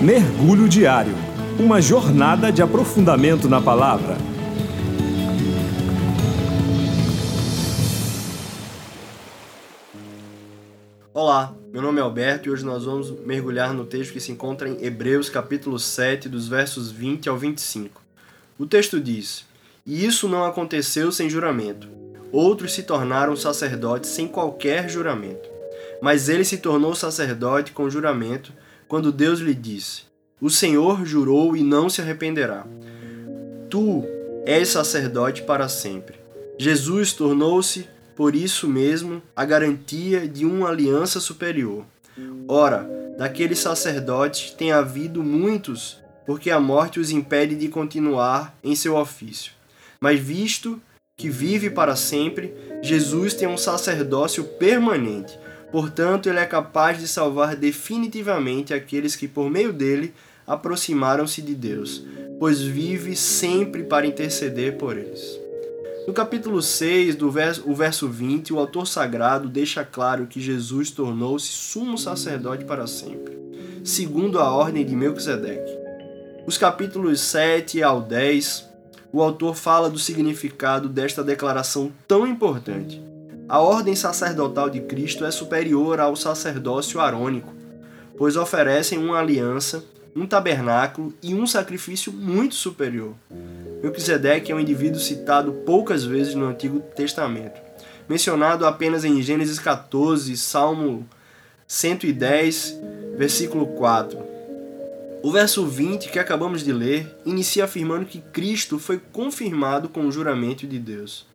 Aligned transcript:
Mergulho 0.00 0.68
Diário 0.68 1.12
Uma 1.58 1.82
jornada 1.82 2.52
de 2.52 2.62
aprofundamento 2.62 3.48
na 3.48 3.60
palavra. 3.60 4.16
Olá, 11.12 11.52
meu 11.72 11.82
nome 11.82 11.98
é 11.98 12.02
Alberto 12.02 12.48
e 12.48 12.52
hoje 12.52 12.64
nós 12.64 12.84
vamos 12.84 13.10
mergulhar 13.26 13.74
no 13.74 13.84
texto 13.84 14.12
que 14.12 14.20
se 14.20 14.30
encontra 14.30 14.68
em 14.68 14.84
Hebreus 14.84 15.28
capítulo 15.28 15.80
7, 15.80 16.28
dos 16.28 16.46
versos 16.46 16.92
20 16.92 17.28
ao 17.28 17.36
25. 17.36 18.00
O 18.56 18.66
texto 18.66 19.00
diz: 19.00 19.46
E 19.84 20.06
isso 20.06 20.28
não 20.28 20.44
aconteceu 20.44 21.10
sem 21.10 21.28
juramento. 21.28 21.88
Outros 22.30 22.72
se 22.72 22.84
tornaram 22.84 23.34
sacerdotes 23.34 24.10
sem 24.10 24.28
qualquer 24.28 24.88
juramento. 24.88 25.48
Mas 26.00 26.28
ele 26.28 26.44
se 26.44 26.58
tornou 26.58 26.94
sacerdote 26.94 27.72
com 27.72 27.90
juramento 27.90 28.52
quando 28.88 29.12
Deus 29.12 29.38
lhe 29.40 29.54
disse: 29.54 30.02
O 30.40 30.50
Senhor 30.50 31.04
jurou 31.04 31.54
e 31.56 31.62
não 31.62 31.88
se 31.88 32.00
arrependerá. 32.00 32.66
Tu 33.70 34.04
és 34.46 34.68
sacerdote 34.68 35.42
para 35.42 35.68
sempre. 35.68 36.18
Jesus 36.58 37.12
tornou-se, 37.12 37.86
por 38.16 38.34
isso 38.34 38.66
mesmo, 38.66 39.22
a 39.36 39.44
garantia 39.44 40.26
de 40.26 40.44
uma 40.44 40.70
aliança 40.70 41.20
superior. 41.20 41.84
Ora, 42.48 42.88
daqueles 43.16 43.58
sacerdotes 43.58 44.50
tem 44.50 44.72
havido 44.72 45.22
muitos, 45.22 45.98
porque 46.26 46.50
a 46.50 46.58
morte 46.58 46.98
os 46.98 47.10
impede 47.10 47.54
de 47.54 47.68
continuar 47.68 48.58
em 48.64 48.74
seu 48.74 48.96
ofício. 48.96 49.52
Mas 50.00 50.18
visto 50.18 50.80
que 51.16 51.28
vive 51.28 51.68
para 51.68 51.94
sempre, 51.94 52.54
Jesus 52.82 53.34
tem 53.34 53.46
um 53.46 53.58
sacerdócio 53.58 54.44
permanente 54.44 55.38
Portanto, 55.70 56.28
ele 56.28 56.38
é 56.38 56.46
capaz 56.46 56.98
de 56.98 57.06
salvar 57.06 57.54
definitivamente 57.54 58.72
aqueles 58.72 59.14
que, 59.14 59.28
por 59.28 59.50
meio 59.50 59.72
dele, 59.72 60.14
aproximaram-se 60.46 61.42
de 61.42 61.54
Deus, 61.54 62.04
pois 62.38 62.62
vive 62.62 63.14
sempre 63.14 63.82
para 63.82 64.06
interceder 64.06 64.78
por 64.78 64.96
eles. 64.96 65.38
No 66.06 66.14
capítulo 66.14 66.62
6, 66.62 67.16
do 67.16 67.30
verso, 67.30 67.70
o 67.70 67.74
verso 67.74 68.08
20, 68.08 68.54
o 68.54 68.58
autor 68.58 68.86
sagrado 68.86 69.46
deixa 69.46 69.84
claro 69.84 70.26
que 70.26 70.40
Jesus 70.40 70.90
tornou-se 70.90 71.48
sumo 71.48 71.98
sacerdote 71.98 72.64
para 72.64 72.86
sempre, 72.86 73.36
segundo 73.84 74.38
a 74.38 74.50
ordem 74.50 74.86
de 74.86 74.96
Melquisedeque. 74.96 75.70
Os 76.46 76.56
capítulos 76.56 77.20
7 77.20 77.82
ao 77.82 78.00
10, 78.00 78.66
o 79.12 79.22
autor 79.22 79.54
fala 79.54 79.90
do 79.90 79.98
significado 79.98 80.88
desta 80.88 81.22
declaração 81.22 81.92
tão 82.06 82.26
importante 82.26 83.02
a 83.48 83.60
ordem 83.60 83.96
sacerdotal 83.96 84.68
de 84.68 84.80
Cristo 84.80 85.24
é 85.24 85.30
superior 85.30 86.00
ao 86.00 86.14
sacerdócio 86.14 87.00
arônico, 87.00 87.54
pois 88.18 88.36
oferecem 88.36 88.98
uma 88.98 89.18
aliança, 89.18 89.82
um 90.14 90.26
tabernáculo 90.26 91.14
e 91.22 91.34
um 91.34 91.46
sacrifício 91.46 92.12
muito 92.12 92.54
superior. 92.54 93.14
Melquisedeque 93.82 94.52
é 94.52 94.54
um 94.54 94.60
indivíduo 94.60 95.00
citado 95.00 95.52
poucas 95.64 96.04
vezes 96.04 96.34
no 96.34 96.46
Antigo 96.46 96.80
Testamento, 96.94 97.58
mencionado 98.06 98.66
apenas 98.66 99.02
em 99.02 99.22
Gênesis 99.22 99.58
14, 99.58 100.36
Salmo 100.36 101.08
110, 101.66 102.78
versículo 103.16 103.66
4. 103.68 104.18
O 105.22 105.32
verso 105.32 105.66
20 105.66 106.10
que 106.10 106.18
acabamos 106.18 106.62
de 106.62 106.72
ler 106.72 107.16
inicia 107.24 107.64
afirmando 107.64 108.04
que 108.04 108.20
Cristo 108.20 108.78
foi 108.78 109.00
confirmado 109.10 109.88
com 109.88 110.06
o 110.06 110.12
juramento 110.12 110.66
de 110.66 110.78
Deus 110.78 111.26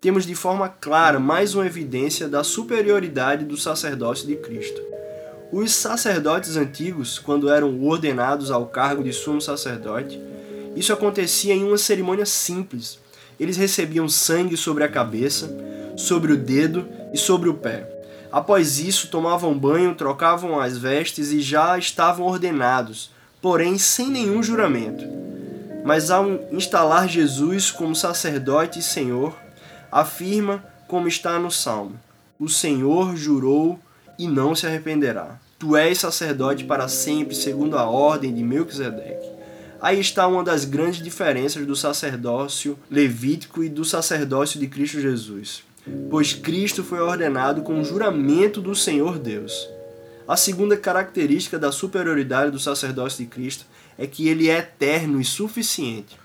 temos 0.00 0.24
de 0.24 0.34
forma 0.34 0.66
clara 0.68 1.20
mais 1.20 1.54
uma 1.54 1.66
evidência 1.66 2.26
da 2.26 2.42
superioridade 2.42 3.44
do 3.44 3.56
sacerdócio 3.56 4.26
de 4.26 4.34
Cristo. 4.36 4.80
Os 5.52 5.72
sacerdotes 5.74 6.56
antigos, 6.56 7.18
quando 7.18 7.50
eram 7.50 7.84
ordenados 7.84 8.50
ao 8.50 8.66
cargo 8.66 9.04
de 9.04 9.12
sumo 9.12 9.42
sacerdote, 9.42 10.18
isso 10.74 10.92
acontecia 10.92 11.52
em 11.52 11.64
uma 11.64 11.76
cerimônia 11.76 12.24
simples. 12.24 12.98
Eles 13.38 13.58
recebiam 13.58 14.08
sangue 14.08 14.56
sobre 14.56 14.84
a 14.84 14.88
cabeça, 14.88 15.54
sobre 15.96 16.32
o 16.32 16.36
dedo 16.36 16.88
e 17.12 17.18
sobre 17.18 17.50
o 17.50 17.54
pé. 17.54 17.86
Após 18.32 18.78
isso, 18.78 19.08
tomavam 19.08 19.58
banho, 19.58 19.94
trocavam 19.94 20.58
as 20.58 20.78
vestes 20.78 21.30
e 21.30 21.42
já 21.42 21.76
estavam 21.76 22.24
ordenados, 22.24 23.10
porém 23.42 23.76
sem 23.76 24.08
nenhum 24.08 24.42
juramento. 24.42 25.04
Mas 25.84 26.10
ao 26.10 26.26
instalar 26.52 27.08
Jesus 27.08 27.70
como 27.70 27.94
sacerdote 27.94 28.78
e 28.78 28.82
Senhor, 28.82 29.34
afirma 29.90 30.64
como 30.86 31.08
está 31.08 31.38
no 31.38 31.50
Salmo: 31.50 31.98
O 32.38 32.48
Senhor 32.48 33.16
jurou 33.16 33.78
e 34.18 34.28
não 34.28 34.54
se 34.54 34.66
arrependerá. 34.66 35.38
Tu 35.58 35.76
és 35.76 35.98
sacerdote 35.98 36.64
para 36.64 36.88
sempre, 36.88 37.34
segundo 37.34 37.76
a 37.76 37.84
ordem 37.84 38.34
de 38.34 38.42
Melquisedeque. 38.42 39.28
Aí 39.80 39.98
está 39.98 40.26
uma 40.26 40.44
das 40.44 40.64
grandes 40.64 41.02
diferenças 41.02 41.66
do 41.66 41.74
sacerdócio 41.74 42.78
levítico 42.90 43.64
e 43.64 43.68
do 43.68 43.84
sacerdócio 43.84 44.60
de 44.60 44.66
Cristo 44.66 45.00
Jesus. 45.00 45.62
Pois 46.10 46.34
Cristo 46.34 46.84
foi 46.84 47.00
ordenado 47.00 47.62
com 47.62 47.80
o 47.80 47.84
juramento 47.84 48.60
do 48.60 48.74
Senhor 48.74 49.18
Deus. 49.18 49.68
A 50.28 50.36
segunda 50.36 50.76
característica 50.76 51.58
da 51.58 51.72
superioridade 51.72 52.50
do 52.50 52.58
sacerdócio 52.60 53.24
de 53.24 53.30
Cristo 53.30 53.64
é 53.98 54.06
que 54.06 54.28
ele 54.28 54.48
é 54.48 54.58
eterno 54.58 55.20
e 55.20 55.24
suficiente. 55.24 56.18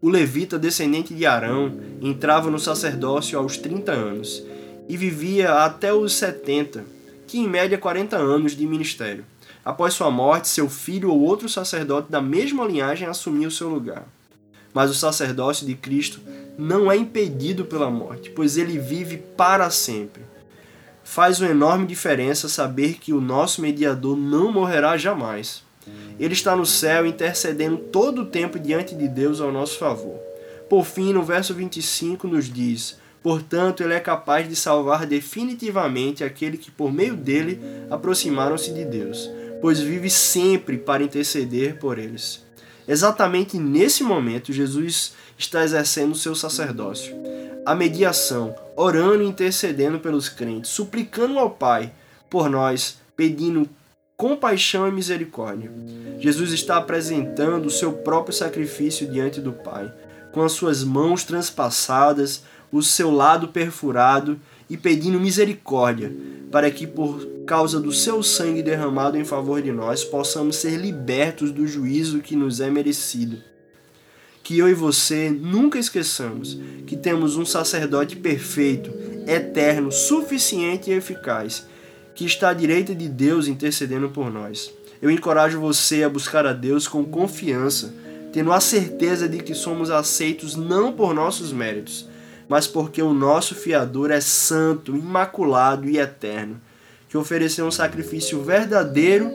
O 0.00 0.10
levita, 0.10 0.58
descendente 0.58 1.14
de 1.14 1.24
Arão, 1.24 1.72
entrava 2.02 2.50
no 2.50 2.58
sacerdócio 2.58 3.38
aos 3.38 3.56
30 3.56 3.92
anos 3.92 4.44
e 4.88 4.96
vivia 4.96 5.64
até 5.64 5.92
os 5.92 6.12
70, 6.14 6.84
que 7.26 7.38
em 7.38 7.48
média 7.48 7.78
40 7.78 8.16
anos 8.16 8.52
de 8.54 8.66
ministério. 8.66 9.24
Após 9.64 9.94
sua 9.94 10.10
morte, 10.10 10.48
seu 10.48 10.68
filho 10.68 11.10
ou 11.10 11.20
outro 11.20 11.48
sacerdote 11.48 12.10
da 12.10 12.20
mesma 12.20 12.64
linhagem 12.64 13.08
assumia 13.08 13.48
o 13.48 13.50
seu 13.50 13.68
lugar. 13.68 14.06
Mas 14.72 14.90
o 14.90 14.94
sacerdócio 14.94 15.66
de 15.66 15.74
Cristo 15.74 16.20
não 16.58 16.92
é 16.92 16.96
impedido 16.96 17.64
pela 17.64 17.90
morte, 17.90 18.30
pois 18.30 18.56
ele 18.56 18.78
vive 18.78 19.16
para 19.16 19.70
sempre. 19.70 20.22
Faz 21.02 21.40
uma 21.40 21.50
enorme 21.50 21.86
diferença 21.86 22.48
saber 22.48 22.98
que 22.98 23.12
o 23.12 23.20
nosso 23.20 23.62
mediador 23.62 24.16
não 24.16 24.52
morrerá 24.52 24.96
jamais. 24.96 25.65
Ele 26.18 26.32
está 26.32 26.56
no 26.56 26.66
céu 26.66 27.06
intercedendo 27.06 27.76
todo 27.76 28.22
o 28.22 28.26
tempo 28.26 28.58
diante 28.58 28.94
de 28.94 29.08
Deus 29.08 29.40
ao 29.40 29.52
nosso 29.52 29.78
favor. 29.78 30.18
Por 30.68 30.84
fim, 30.84 31.12
no 31.12 31.22
verso 31.22 31.54
25 31.54 32.26
nos 32.26 32.52
diz: 32.52 32.98
Portanto, 33.22 33.82
ele 33.82 33.94
é 33.94 34.00
capaz 34.00 34.48
de 34.48 34.56
salvar 34.56 35.06
definitivamente 35.06 36.24
aquele 36.24 36.56
que 36.56 36.70
por 36.70 36.92
meio 36.92 37.16
dele 37.16 37.60
aproximaram-se 37.90 38.72
de 38.72 38.84
Deus, 38.84 39.30
pois 39.60 39.80
vive 39.80 40.08
sempre 40.08 40.78
para 40.78 41.02
interceder 41.02 41.78
por 41.78 41.98
eles. 41.98 42.44
Exatamente 42.88 43.58
nesse 43.58 44.04
momento, 44.04 44.52
Jesus 44.52 45.14
está 45.36 45.64
exercendo 45.64 46.12
o 46.12 46.16
seu 46.16 46.34
sacerdócio, 46.34 47.14
a 47.64 47.74
mediação, 47.74 48.54
orando 48.76 49.24
e 49.24 49.26
intercedendo 49.26 49.98
pelos 49.98 50.28
crentes, 50.28 50.70
suplicando 50.70 51.38
ao 51.38 51.50
Pai 51.50 51.92
por 52.30 52.48
nós, 52.48 52.98
pedindo 53.16 53.68
compaixão 54.16 54.88
e 54.88 54.92
misericórdia. 54.92 55.70
Jesus 56.18 56.52
está 56.52 56.78
apresentando 56.78 57.66
o 57.66 57.70
seu 57.70 57.92
próprio 57.92 58.34
sacrifício 58.34 59.06
diante 59.06 59.40
do 59.40 59.52
Pai, 59.52 59.92
com 60.32 60.42
as 60.42 60.52
suas 60.52 60.82
mãos 60.82 61.22
transpassadas, 61.22 62.42
o 62.72 62.82
seu 62.82 63.10
lado 63.10 63.48
perfurado 63.48 64.40
e 64.68 64.76
pedindo 64.76 65.20
misericórdia, 65.20 66.12
para 66.50 66.70
que 66.70 66.86
por 66.86 67.26
causa 67.46 67.78
do 67.78 67.92
seu 67.92 68.22
sangue 68.22 68.62
derramado 68.62 69.16
em 69.16 69.24
favor 69.24 69.60
de 69.62 69.70
nós 69.70 70.02
possamos 70.02 70.56
ser 70.56 70.76
libertos 70.76 71.52
do 71.52 71.66
juízo 71.66 72.20
que 72.20 72.34
nos 72.34 72.60
é 72.60 72.70
merecido. 72.70 73.38
Que 74.42 74.58
eu 74.58 74.68
e 74.68 74.74
você 74.74 75.28
nunca 75.28 75.78
esqueçamos 75.78 76.58
que 76.86 76.96
temos 76.96 77.36
um 77.36 77.44
sacerdote 77.44 78.16
perfeito, 78.16 78.90
eterno, 79.26 79.92
suficiente 79.92 80.90
e 80.90 80.94
eficaz 80.94 81.66
que 82.16 82.24
está 82.24 82.48
à 82.48 82.54
direita 82.54 82.94
de 82.94 83.08
Deus 83.08 83.46
intercedendo 83.46 84.08
por 84.08 84.32
nós. 84.32 84.72
Eu 85.02 85.10
encorajo 85.10 85.60
você 85.60 86.02
a 86.02 86.08
buscar 86.08 86.46
a 86.46 86.54
Deus 86.54 86.88
com 86.88 87.04
confiança, 87.04 87.94
tendo 88.32 88.50
a 88.50 88.58
certeza 88.58 89.28
de 89.28 89.38
que 89.38 89.54
somos 89.54 89.90
aceitos 89.90 90.56
não 90.56 90.92
por 90.94 91.14
nossos 91.14 91.52
méritos, 91.52 92.08
mas 92.48 92.66
porque 92.66 93.02
o 93.02 93.12
nosso 93.12 93.54
fiador 93.54 94.10
é 94.10 94.20
santo, 94.20 94.96
imaculado 94.96 95.88
e 95.88 95.98
eterno, 95.98 96.58
que 97.06 97.18
ofereceu 97.18 97.66
um 97.66 97.70
sacrifício 97.70 98.42
verdadeiro 98.42 99.30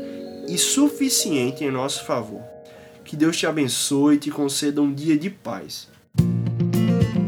e 0.47 0.57
suficiente 0.57 1.63
em 1.63 1.69
nosso 1.69 2.03
favor. 2.03 2.41
Que 3.05 3.15
Deus 3.15 3.37
te 3.37 3.45
abençoe 3.45 4.15
e 4.15 4.19
te 4.19 4.31
conceda 4.31 4.81
um 4.81 4.91
dia 4.91 5.17
de 5.17 5.29
paz. 5.29 5.87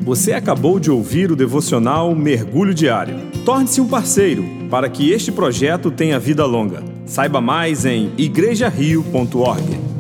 Você 0.02 0.34
acabou 0.34 0.80
de 0.80 0.90
ouvir 0.90 1.32
o 1.32 1.36
devocional 1.36 2.14
Mergulho 2.16 2.74
Diário. 2.74 3.33
Torne-se 3.46 3.82
um 3.82 3.88
parceiro 3.88 4.46
para 4.70 4.90
que 4.90 5.12
este 5.12 5.32
projeto 5.32 5.92
tenha 5.92 6.18
vida 6.18 6.46
longa. 6.46 6.82
Saiba 7.06 7.42
mais 7.42 7.86
em 7.86 8.12
igrejario.org. 8.18 9.93